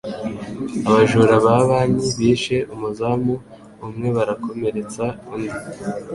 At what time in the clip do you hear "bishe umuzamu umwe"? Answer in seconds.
2.17-4.07